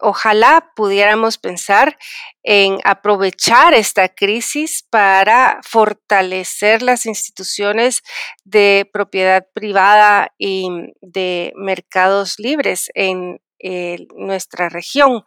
ojalá 0.00 0.72
pudiéramos 0.74 1.38
pensar 1.38 1.98
en 2.42 2.78
aprovechar 2.84 3.74
esta 3.74 4.08
crisis 4.08 4.86
para 4.90 5.60
fortalecer 5.62 6.82
las 6.82 7.06
instituciones 7.06 8.02
de 8.44 8.88
propiedad 8.92 9.46
privada 9.52 10.32
y 10.38 10.68
de 11.00 11.52
mercados 11.56 12.38
libres 12.38 12.90
en 12.94 13.40
eh, 13.60 14.06
nuestra 14.14 14.68
región, 14.68 15.22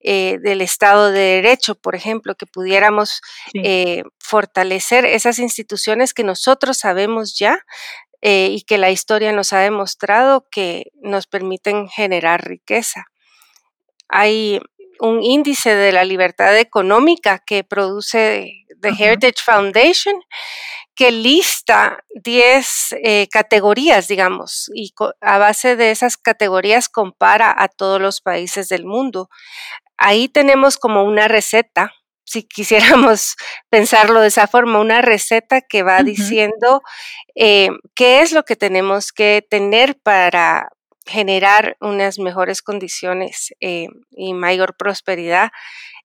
eh, 0.00 0.36
del 0.42 0.60
Estado 0.60 1.10
de 1.10 1.40
Derecho, 1.40 1.74
por 1.74 1.94
ejemplo, 1.94 2.34
que 2.34 2.44
pudiéramos 2.44 3.22
fortalecer 4.18 5.06
esas 5.06 5.38
instituciones 5.38 6.12
que 6.12 6.22
nosotros 6.22 6.76
sabemos 6.76 7.38
ya 7.38 7.64
eh, 8.20 8.48
y 8.50 8.62
que 8.62 8.78
la 8.78 8.90
historia 8.90 9.32
nos 9.32 9.52
ha 9.52 9.60
demostrado 9.60 10.46
que 10.50 10.90
nos 11.00 11.26
permiten 11.26 11.88
generar 11.88 12.44
riqueza. 12.46 13.06
Hay 14.08 14.60
un 15.00 15.22
índice 15.22 15.74
de 15.74 15.92
la 15.92 16.04
libertad 16.04 16.56
económica 16.58 17.38
que 17.38 17.64
produce 17.64 18.64
The 18.80 18.88
Heritage 18.88 19.42
Foundation 19.44 20.20
que 20.98 21.12
lista 21.12 22.04
10 22.24 22.96
eh, 23.04 23.28
categorías, 23.30 24.08
digamos, 24.08 24.68
y 24.74 24.92
a 25.20 25.38
base 25.38 25.76
de 25.76 25.92
esas 25.92 26.16
categorías 26.16 26.88
compara 26.88 27.54
a 27.56 27.68
todos 27.68 28.00
los 28.00 28.20
países 28.20 28.68
del 28.68 28.84
mundo. 28.84 29.30
Ahí 29.96 30.28
tenemos 30.28 30.76
como 30.76 31.04
una 31.04 31.28
receta 31.28 31.92
si 32.28 32.42
quisiéramos 32.42 33.36
pensarlo 33.70 34.20
de 34.20 34.28
esa 34.28 34.46
forma, 34.46 34.80
una 34.80 35.00
receta 35.02 35.62
que 35.62 35.82
va 35.82 36.02
diciendo 36.02 36.82
eh, 37.34 37.70
qué 37.94 38.20
es 38.20 38.32
lo 38.32 38.44
que 38.44 38.56
tenemos 38.56 39.12
que 39.12 39.46
tener 39.48 39.98
para 40.00 40.68
generar 41.06 41.76
unas 41.80 42.18
mejores 42.18 42.60
condiciones 42.60 43.54
eh, 43.60 43.88
y 44.10 44.34
mayor 44.34 44.76
prosperidad 44.76 45.50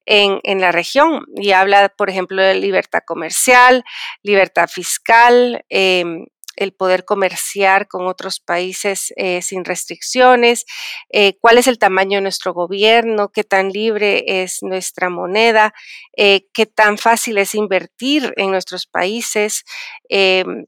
en, 0.06 0.40
en, 0.44 0.62
la 0.62 0.72
región. 0.72 1.26
Y 1.36 1.52
habla, 1.52 1.90
por 1.90 2.10
ejemplo, 2.10 2.42
de 2.42 2.56
libertad 2.56 3.02
comercial, 3.06 3.84
libertad 4.22 4.70
fiscal, 4.70 5.66
em, 5.70 6.26
el 6.56 6.74
poder 6.74 7.06
comerciar 7.06 7.88
con 7.88 8.08
otros 8.08 8.40
países 8.40 9.14
eh, 9.16 9.42
sin 9.42 9.66
restricciones, 9.66 10.66
eh, 11.10 11.38
cuál 11.40 11.58
es 11.58 11.68
el 11.68 11.80
tamaño 11.80 12.18
de 12.18 12.24
nuestro 12.24 12.54
gobierno, 12.54 13.30
qué 13.30 13.44
tan 13.44 13.70
libre 13.70 14.44
es 14.44 14.60
nuestra 14.62 15.10
moneda, 15.10 15.74
eh, 16.18 16.48
qué 16.54 16.66
tan 16.66 16.98
fácil 16.98 17.38
es 17.38 17.56
invertir 17.56 18.34
en 18.38 18.52
nuestros 18.52 18.86
países, 18.88 19.64
em, 20.10 20.66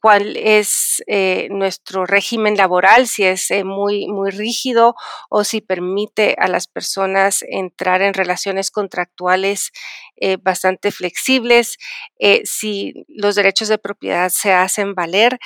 cuál 0.00 0.36
es 0.36 1.02
eh, 1.06 1.48
nuestro 1.50 2.06
régimen 2.06 2.56
laboral, 2.56 3.06
si 3.08 3.24
es 3.24 3.50
eh, 3.50 3.64
muy, 3.64 4.06
muy 4.08 4.30
rígido 4.30 4.94
o 5.28 5.44
si 5.44 5.60
permite 5.60 6.36
a 6.38 6.48
las 6.48 6.66
personas 6.68 7.44
entrar 7.48 8.02
en 8.02 8.14
relaciones 8.14 8.70
contractuales 8.70 9.70
eh, 10.16 10.36
bastante 10.40 10.90
flexibles, 10.90 11.76
si 12.44 12.92
los 13.08 13.34
derechos 13.36 13.68
de 13.68 13.78
propiedad 13.78 14.30
se 14.30 14.52
hacen 14.52 14.94
valer. 14.94 15.38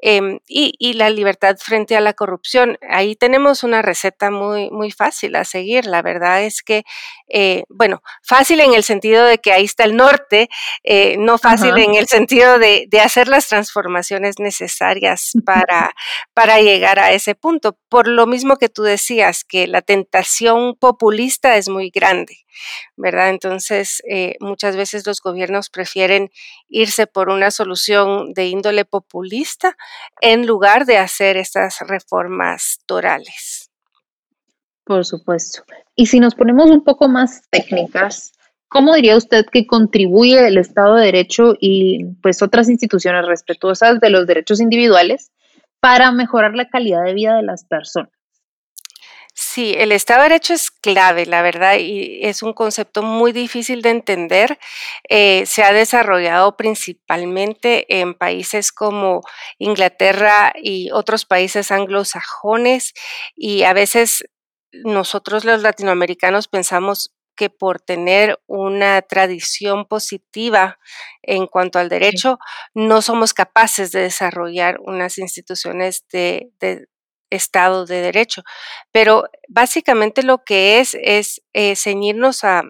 Em, 0.00 0.40
y, 0.46 0.92
la 0.94 1.08
libertad 1.08 1.56
frente 1.58 1.96
a 1.96 2.00
la 2.00 2.12
corrupción. 2.12 2.78
Ahí 2.90 3.16
tenemos 3.16 3.62
una 3.64 3.80
receta 3.80 4.30
muy, 4.30 4.70
muy 4.70 4.90
fácil 4.90 5.34
a 5.34 5.44
seguir. 5.44 5.86
La 5.86 6.02
verdad 6.02 6.42
es 6.42 6.62
que, 6.62 6.84
eh, 7.28 7.64
bueno, 7.68 8.02
fácil 8.22 8.60
en 8.60 8.74
el 8.74 8.84
sentido 8.84 9.24
de 9.24 9.38
que 9.38 9.52
ahí 9.52 9.64
está 9.64 9.84
el 9.84 9.96
norte, 9.96 10.50
eh, 10.82 11.16
no 11.18 11.38
fácil 11.38 11.78
en 11.78 11.94
el 11.94 12.06
sentido 12.06 12.58
de, 12.58 12.86
hacer 13.02 13.28
las 13.28 13.48
transformaciones 13.48 14.38
necesarias 14.38 15.32
para, 15.46 15.94
para 16.34 16.60
llegar 16.60 16.98
a 16.98 17.12
ese 17.12 17.34
punto. 17.34 17.78
Por 17.88 18.06
lo 18.08 18.26
mismo 18.26 18.56
que 18.56 18.68
tú 18.68 18.82
decías, 18.82 19.42
que 19.44 19.66
la 19.66 19.80
tentación 19.82 20.76
populista 20.78 21.56
es 21.56 21.68
muy 21.68 21.90
grande. 21.90 22.44
¿verdad? 22.96 23.30
Entonces, 23.30 24.02
eh, 24.08 24.36
muchas 24.40 24.76
veces 24.76 25.06
los 25.06 25.20
gobiernos 25.20 25.70
prefieren 25.70 26.30
irse 26.68 27.06
por 27.06 27.28
una 27.28 27.50
solución 27.50 28.32
de 28.32 28.46
índole 28.46 28.84
populista 28.84 29.76
en 30.20 30.46
lugar 30.46 30.86
de 30.86 30.98
hacer 30.98 31.36
estas 31.36 31.78
reformas 31.80 32.78
torales. 32.86 33.70
Por 34.84 35.04
supuesto. 35.04 35.62
Y 35.96 36.06
si 36.06 36.20
nos 36.20 36.34
ponemos 36.34 36.70
un 36.70 36.84
poco 36.84 37.08
más 37.08 37.42
técnicas, 37.50 38.32
¿cómo 38.68 38.94
diría 38.94 39.16
usted 39.16 39.46
que 39.50 39.66
contribuye 39.66 40.46
el 40.46 40.58
Estado 40.58 40.96
de 40.96 41.06
Derecho 41.06 41.54
y 41.58 42.04
pues 42.22 42.42
otras 42.42 42.68
instituciones 42.68 43.26
respetuosas 43.26 44.00
de 44.00 44.10
los 44.10 44.26
derechos 44.26 44.60
individuales 44.60 45.32
para 45.80 46.12
mejorar 46.12 46.54
la 46.54 46.68
calidad 46.68 47.04
de 47.04 47.14
vida 47.14 47.36
de 47.36 47.42
las 47.42 47.64
personas? 47.64 48.13
Sí, 49.36 49.74
el 49.76 49.90
Estado 49.90 50.22
de 50.22 50.28
Derecho 50.28 50.54
es 50.54 50.70
clave, 50.70 51.26
la 51.26 51.42
verdad, 51.42 51.76
y 51.80 52.20
es 52.24 52.40
un 52.44 52.52
concepto 52.52 53.02
muy 53.02 53.32
difícil 53.32 53.82
de 53.82 53.90
entender. 53.90 54.58
Eh, 55.08 55.44
se 55.46 55.64
ha 55.64 55.72
desarrollado 55.72 56.56
principalmente 56.56 57.84
en 58.00 58.14
países 58.14 58.70
como 58.70 59.22
Inglaterra 59.58 60.52
y 60.62 60.90
otros 60.92 61.24
países 61.24 61.72
anglosajones, 61.72 62.94
y 63.34 63.64
a 63.64 63.72
veces 63.72 64.24
nosotros 64.72 65.44
los 65.44 65.62
latinoamericanos 65.62 66.46
pensamos 66.46 67.12
que 67.36 67.50
por 67.50 67.80
tener 67.80 68.38
una 68.46 69.02
tradición 69.02 69.86
positiva 69.86 70.78
en 71.22 71.48
cuanto 71.48 71.80
al 71.80 71.88
derecho, 71.88 72.38
no 72.74 73.02
somos 73.02 73.34
capaces 73.34 73.90
de 73.90 74.02
desarrollar 74.02 74.78
unas 74.80 75.18
instituciones 75.18 76.04
de, 76.12 76.50
Estado 77.34 77.86
de 77.86 78.00
Derecho. 78.00 78.42
Pero 78.92 79.24
básicamente 79.48 80.22
lo 80.22 80.44
que 80.44 80.80
es 80.80 80.96
es 81.00 81.42
eh, 81.52 81.76
ceñirnos 81.76 82.44
a, 82.44 82.62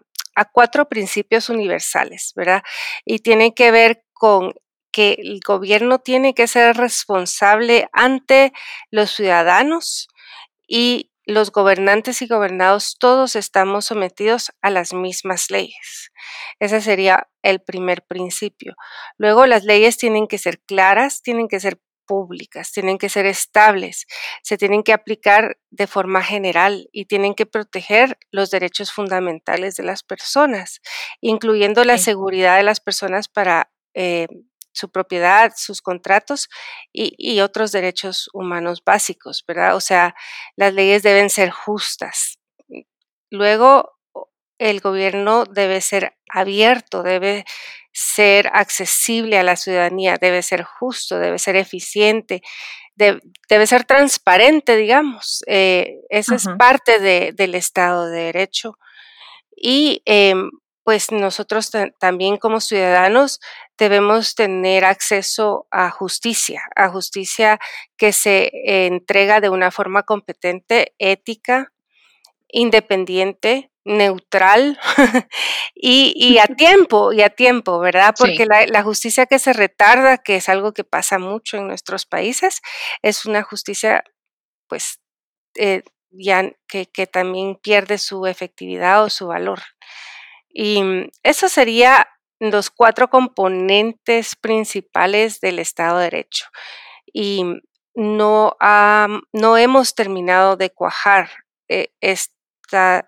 cuatro 0.52 0.88
principios 0.88 1.49
universales, 1.49 2.33
¿verdad? 2.35 2.64
Y 3.04 3.21
tiene 3.21 3.54
que 3.54 3.71
ver 3.71 4.02
con 4.12 4.52
que 4.90 5.12
el 5.21 5.40
gobierno 5.47 6.00
tiene 6.00 6.35
que 6.35 6.49
ser 6.49 6.76
responsable 6.76 7.88
ante 7.92 8.52
los 8.90 9.12
ciudadanos 9.12 10.09
y 10.66 11.12
los 11.26 11.52
gobernantes 11.52 12.21
y 12.23 12.26
gobernados 12.26 12.97
todos 12.99 13.37
estamos 13.37 13.87
sometidos 13.87 14.52
a 14.61 14.71
las 14.71 14.92
mismas 14.92 15.50
leyes. 15.50 16.11
Ese 16.59 16.80
sería 16.80 17.28
el 17.42 17.61
primer 17.61 18.02
principio. 18.02 18.75
Luego 19.18 19.47
las 19.47 19.64
leyes 19.64 19.97
tienen 19.97 20.26
que 20.26 20.38
ser 20.38 20.61
claras, 20.61 21.23
tienen 21.23 21.49
que 21.49 21.61
ser 21.61 21.80
públicas, 22.06 22.73
tienen 22.73 22.99
que 22.99 23.08
ser 23.08 23.26
estables, 23.26 24.06
se 24.42 24.56
tienen 24.58 24.82
que 24.82 24.92
aplicar 24.92 25.58
de 25.70 25.87
forma 25.87 26.23
general 26.23 26.88
y 26.92 27.06
tienen 27.06 27.34
que 27.34 27.46
proteger 27.46 28.18
los 28.30 28.50
derechos 28.50 28.92
fundamentales 28.92 29.76
de 29.76 29.84
las 29.84 30.02
personas, 30.02 30.80
incluyendo 31.20 31.84
la 31.84 31.99
seguridad 31.99 32.56
de 32.56 32.62
las 32.62 32.80
personas 32.80 33.28
para 33.28 33.70
eh, 33.94 34.26
su 34.73 34.90
propiedad, 34.90 35.52
sus 35.56 35.80
contratos 35.80 36.49
y, 36.92 37.14
y, 37.16 37.40
otros 37.40 37.70
derechos 37.70 38.28
humanos 38.32 38.82
básicos, 38.84 39.44
¿verdad? 39.46 39.76
O 39.76 39.80
sea, 39.80 40.14
las 40.56 40.75
leyes 40.75 41.02
deben 41.04 41.30
ser 41.30 41.50
justas. 41.50 42.38
Luego, 43.30 43.94
el 44.58 44.80
gobierno 44.80 45.44
debe 45.44 45.80
ser 45.80 46.16
abierto, 46.28 47.02
debe 47.02 47.44
ser 47.92 48.50
accesible 48.52 49.38
a 49.38 49.42
la 49.42 49.56
ciudadanía, 49.56 50.16
debe 50.20 50.42
ser 50.42 50.64
justo, 50.64 51.18
debe 51.18 51.38
ser 51.38 51.56
eficiente, 51.56 52.42
debe 52.96 53.66
ser 53.66 53.84
transparente, 53.84 54.76
digamos. 54.76 55.44
Eh, 55.46 56.00
esa 56.08 56.34
es 56.37 56.46
parte 56.58 57.32
del 57.32 57.54
Estado 57.54 58.06
de 58.06 58.25
Derecho. 58.25 58.78
Y 59.56 60.02
em, 60.04 60.50
pues 60.84 61.11
nosotros 61.12 61.70
también 61.99 62.37
como 62.37 62.61
ciudadanos 62.61 63.40
debemos 63.78 64.34
tener 64.34 64.84
acceso 64.84 65.66
a 65.70 65.90
justicia, 65.90 66.62
a 66.76 66.90
justicia 66.90 67.58
que 67.97 68.12
se 68.12 68.50
entrega 68.86 69.40
de 69.40 69.49
una 69.49 69.71
forma 69.71 70.02
competente, 70.02 70.95
ética, 70.99 71.73
independiente, 72.49 73.71
neutral 73.84 74.78
y, 75.75 76.38
a 76.38 76.47
tiempo, 76.56 77.12
y 77.12 77.23
a 77.23 77.30
tiempo, 77.30 77.78
¿verdad? 77.78 78.14
Porque 78.18 78.47
la, 78.47 78.82
justicia 78.82 79.26
que 79.26 79.38
se 79.38 79.52
retarda, 79.52 80.18
que 80.18 80.36
es 80.36 80.49
algo 80.49 80.73
que 80.73 80.84
pasa 80.84 81.18
mucho 81.18 81.56
en 81.56 81.66
nuestros 81.68 82.06
países, 82.06 82.60
es 83.02 83.25
una 83.25 83.42
justicia, 83.42 84.04
pues, 84.68 85.00
eh, 85.56 85.82
ya 86.10 86.50
que, 86.68 86.86
que, 86.86 87.06
también 87.06 87.56
pierde 87.56 87.99
su 87.99 88.26
efectividad 88.26 89.04
o 89.04 89.10
su 89.10 89.26
valor. 89.26 89.60
Y 90.49 90.82
mm, 90.82 91.10
eso 91.23 91.49
sería 91.49 92.08
los 92.40 92.70
cuatro 92.70 93.08
componentes 93.10 94.36
principales 94.36 95.40
del 95.40 95.58
Estado 95.58 95.99
de 95.99 96.04
Derecho. 96.04 96.47
Y 97.12 97.44
no, 97.94 98.56
no 99.32 99.56
hemos 99.56 99.94
terminado 99.94 100.56
de 100.56 100.70
cuajar 100.70 101.30
eh, 101.68 101.92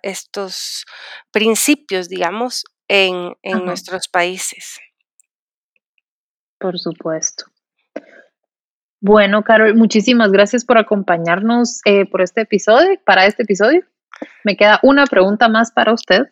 estos 0.03 0.85
principios, 1.31 2.09
digamos, 2.09 2.65
en, 2.89 3.35
nuestros 3.65 4.09
países. 4.09 4.79
Por 6.59 6.79
supuesto. 6.79 7.45
Bueno, 9.01 9.43
Carol, 9.45 9.75
muchísimas 9.75 10.33
gracias 10.33 10.65
por 10.65 10.79
acompañarnos 10.79 11.81
eh, 11.85 12.07
por 12.07 12.23
este 12.23 12.43
episodio, 12.43 12.99
para 13.05 13.27
este 13.27 13.43
episodio. 13.43 13.83
Me 14.45 14.57
queda 14.57 14.81
una 14.83 15.07
pregunta 15.07 15.49
más 15.49 15.71
para 15.71 15.93
usted. 15.93 16.29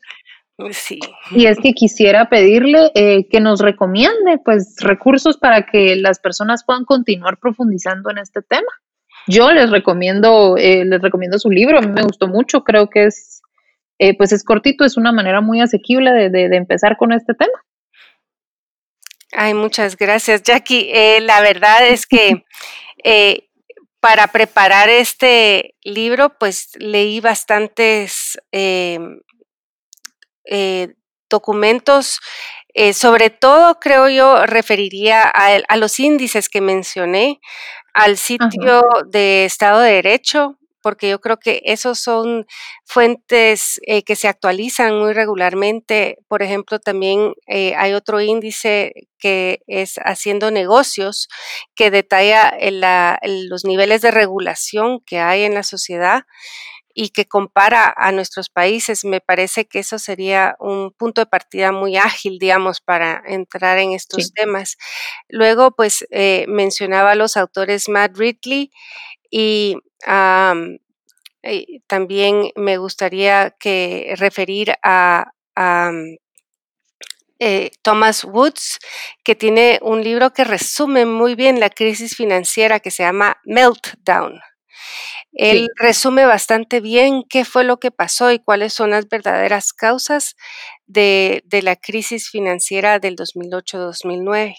Sí. 0.71 0.99
Y 1.31 1.47
es 1.47 1.59
que 1.59 1.73
quisiera 1.75 2.29
pedirle 2.29 2.91
eh, 2.95 3.29
que 3.29 3.41
nos 3.41 3.61
recomiende, 3.61 4.39
pues, 4.45 4.77
recursos 4.81 5.37
para 5.37 5.67
que 5.67 5.97
las 5.97 6.19
personas 6.19 6.65
puedan 6.65 6.85
continuar 6.85 7.39
profundizando 7.39 8.11
en 8.11 8.19
este 8.19 8.41
tema. 8.43 8.71
Yo 9.27 9.51
les 9.53 9.71
recomiendo, 9.71 10.57
eh, 10.57 10.85
les 10.85 11.01
recomiendo 11.01 11.39
su 11.39 11.51
libro, 11.51 11.79
a 11.79 11.81
mí 11.81 11.89
me 11.89 12.03
gustó 12.03 12.29
mucho, 12.29 12.63
creo 12.63 12.89
que 12.91 13.07
es, 13.07 13.43
eh, 13.99 14.17
pues 14.17 14.33
es 14.33 14.45
cortito, 14.45 14.85
es 14.85 14.97
una 14.97 15.13
manera 15.13 15.41
muy 15.41 15.61
asequible 15.61 16.31
de, 16.31 16.57
empezar 16.57 16.97
con 16.97 17.13
este 17.13 17.35
tema. 17.35 17.65
Ay, 19.33 19.55
muchas 19.55 19.97
gracias, 19.97 20.43
Jackie. 20.43 20.91
Eh, 20.93 21.21
la 21.21 21.41
verdad 21.41 21.87
es 21.89 22.07
que 22.07 22.45
para 24.01 24.27
preparar 24.29 24.89
este 24.89 25.75
libro, 25.83 26.37
pues 26.39 26.73
leí 26.79 27.21
bastantes 27.21 28.39
documentos 31.31 32.21
sobre 32.93 33.31
todo, 33.31 33.79
creo 33.81 34.09
yo, 34.09 34.47
referiría 34.47 35.23
a, 35.23 35.57
a, 35.69 35.77
los 35.77 36.01
índices 36.01 36.49
que 36.49 36.61
mencioné, 36.61 37.41
al 37.93 38.17
sitio 38.19 38.83
de 39.07 39.45
Estado 39.45 39.81
de 39.81 39.93
Derecho, 39.93 40.59
porque 40.85 41.09
yo 41.09 41.19
creo 41.19 41.39
que 41.39 41.63
esos 41.65 41.99
son 41.99 42.47
fuentes 42.85 43.81
eh, 43.87 44.03
que 44.03 44.17
se 44.17 44.29
actualizan 44.29 44.99
muy 44.99 45.15
regularmente. 45.15 46.19
Por 46.29 46.43
ejemplo, 46.43 46.79
también 46.79 47.33
eh, 47.47 47.75
hay 47.75 47.95
otro 47.95 48.21
índice 48.21 48.93
que 49.19 49.63
es 49.67 49.95
Haciendo 50.05 50.51
Negocios, 50.51 51.29
que 51.75 51.91
detalla 51.91 52.53
los 53.23 53.65
niveles 53.65 54.03
de 54.03 54.11
regulación 54.11 55.01
que 55.07 55.21
hay 55.21 55.45
en 55.45 55.55
la 55.55 55.63
sociedad 55.63 56.25
y 56.95 57.11
que 57.11 57.27
compara 57.27 57.93
a 57.97 58.13
nuestros 58.13 58.49
países, 58.49 59.05
me 59.05 59.21
parece 59.21 59.67
que 59.67 59.81
eso 59.81 59.99
sería 59.99 60.57
un 60.61 60.93
punto 60.93 61.21
de 61.21 61.27
partida 61.27 61.73
muy 61.73 61.97
ágil, 61.97 62.39
digamos, 62.39 62.81
para 62.81 63.23
entrar 63.27 63.79
en 63.79 63.93
estos 63.93 64.33
temas. 64.33 64.77
Luego, 65.29 65.73
pues 65.73 66.07
eh, 66.11 66.47
mencionaba 66.49 67.11
a 67.13 67.15
los 67.17 67.37
autores 67.37 67.89
Matt 67.89 68.17
Ridley 68.17 68.71
y 69.31 69.77
también 71.87 72.51
me 72.57 72.79
gustaría 72.79 73.51
que 73.59 74.15
referir 74.17 74.75
a, 74.83 75.33
eh, 77.41 77.71
Thomas 77.83 78.25
Woods, 78.25 78.79
que 79.25 79.35
tiene 79.35 79.79
un 79.83 80.03
libro 80.03 80.33
que 80.33 80.45
resume 80.45 81.05
muy 81.05 81.35
bien 81.35 81.61
la 81.61 81.69
crisis 81.69 82.15
financiera 82.17 82.81
que 82.81 82.91
se 82.91 83.03
llama 83.03 83.39
Meltdown. 83.45 84.41
Él 85.35 85.69
resume 85.77 86.27
bastante 86.27 86.81
bien 86.81 87.25
qué 87.29 87.45
fue 87.45 87.65
lo 87.65 87.79
que 87.79 87.91
pasó 87.91 88.31
y 88.31 88.39
cuáles 88.39 88.73
son 88.73 88.91
las 88.91 89.09
verdaderas 89.09 89.73
causas 89.73 90.37
de, 90.87 91.43
la 91.63 91.77
crisis 91.77 92.31
financiera 92.31 93.01
del 93.01 93.17
2008-2009. 93.17 94.57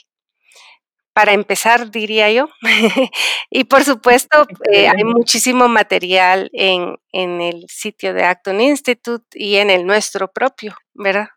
para 1.13 1.31
empezar, 1.31 1.91
diría 1.91 2.29
yo. 2.29 2.49
y 3.49 3.63
por 3.63 3.85
supuesto, 3.85 4.45
eh, 4.71 4.89
hay 4.89 5.03
muchísimo 5.05 5.69
material 5.69 6.49
en, 6.51 6.97
el 7.13 7.65
sitio 7.69 8.13
de 8.13 8.25
Acton 8.25 8.59
Institute 8.59 9.25
y 9.33 9.55
en 9.55 9.69
el 9.69 9.85
nuestro 9.85 10.29
propio, 10.29 10.75
¿verdad? 10.93 11.29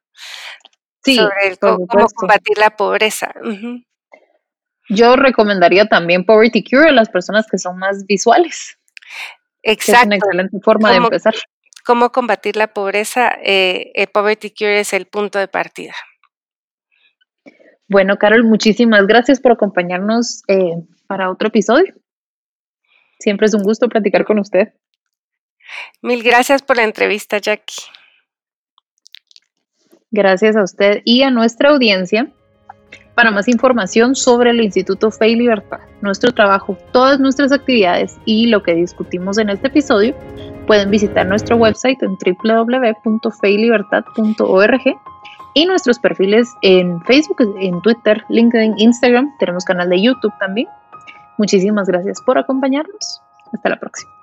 Sí, 1.05 1.14
sobre 1.14 1.57
cómo, 1.59 1.87
combatir 2.16 2.59
la 2.59 2.70
pobreza. 2.70 3.33
Yo 4.88 5.14
recomendaría 5.14 5.87
también 5.87 6.24
Poverty 6.24 6.64
Cure 6.64 6.88
a 6.88 6.92
las 6.92 7.09
personas 7.09 7.46
que 7.48 7.59
son 7.59 7.79
más 7.79 8.05
visuales. 8.07 8.78
Exacto. 9.62 10.01
es 10.01 10.07
una 10.07 10.16
excelente 10.16 10.59
forma 10.62 10.90
de 10.90 10.97
empezar. 10.97 11.35
Cómo 11.85 12.11
combatir 12.11 12.57
la 12.57 12.68
pobreza, 12.68 13.31
eh, 13.42 13.92
eh, 13.94 14.07
Poverty 14.07 14.51
Cure 14.51 14.81
es 14.81 14.92
el 14.92 15.07
punto 15.07 15.38
de 15.38 15.49
partida. 15.49 15.94
Bueno, 17.88 18.18
Carol, 18.18 18.44
muchísimas 18.44 19.07
gracias 19.07 19.40
por 19.40 19.53
acompañarnos 19.53 20.42
eh, 20.49 20.77
para 21.07 21.31
otro 21.31 21.49
episodio. 21.49 21.94
Siempre 23.18 23.47
es 23.47 23.55
un 23.55 23.62
gusto 23.62 23.88
platicar 23.88 24.25
con 24.25 24.38
usted. 24.38 24.75
Mil 26.03 26.23
gracias 26.23 26.62
por 26.62 26.77
la 26.77 26.85
entrevista, 26.85 27.38
Jackie. 27.38 27.83
Gracias 30.11 30.57
a 30.57 30.62
usted 30.62 31.03
y 31.05 31.23
a 31.23 31.31
nuestra 31.31 31.71
audiencia. 31.71 32.33
Para 33.18 33.33
más 33.33 33.48
información 33.48 34.14
sobre 34.14 34.50
el 34.50 34.61
Instituto 34.61 35.11
Fe 35.11 35.31
y 35.31 35.35
Libertad, 35.35 35.81
nuestro 36.02 36.31
trabajo, 36.31 36.78
todas 36.92 37.18
nuestras 37.18 37.50
actividades 37.50 38.16
y 38.24 38.46
lo 38.46 38.62
que 38.62 38.76
discutimos 38.76 39.38
en 39.38 39.50
este 39.50 39.66
episodio, 39.66 40.14
pueden 40.68 40.88
visitar 40.88 41.26
nuestro 41.26 41.57
website 41.57 42.00
en 42.00 42.14
www.feylibertad.org 42.14 44.83
y 45.54 45.66
nuestros 45.66 45.98
perfiles 45.98 46.48
en 46.62 47.02
Facebook, 47.07 47.57
en 47.59 47.83
Twitter, 47.83 48.22
LinkedIn, 48.28 48.74
Instagram. 48.78 49.37
Tenemos 49.40 49.64
canal 49.64 49.88
de 49.88 50.00
YouTube 50.00 50.33
también. 50.38 50.68
Muchísimas 51.38 51.88
gracias 51.88 52.22
por 52.24 52.38
acompañarnos. 52.38 53.20
Hasta 53.52 53.68
la 53.68 53.81
próxima. 53.81 54.17